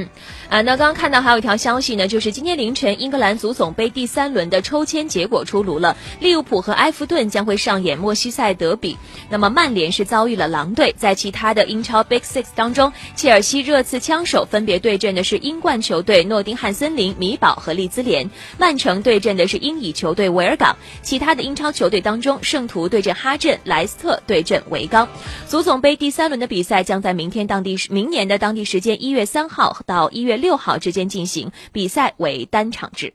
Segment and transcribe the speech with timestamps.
[0.00, 0.08] 嗯
[0.48, 8.96] 啊，那刚刚看到还有一条消息呢，就是今天凌晨英格兰足总杯第三轮的抽签结果出炉了，利物浦和埃弗顿将会上演莫西塞德比。
[9.28, 18.28] 那么曼联是遭遇了狼队，在其他的英超 Big Six 当中，切尔西热刺枪手分别对阵的是英冠球队诺丁汉森林、米堡和利兹联，
[18.58, 20.76] 曼城对阵的是英乙球队维尔港。
[21.02, 25.08] 其他的英超球队当中，圣徒对阵哈镇，莱斯特对阵维冈。
[25.46, 33.12] 足总杯第三轮的比赛将在明天当地明年的当地时间一月三号到一月六号之间进行，比赛为单场制。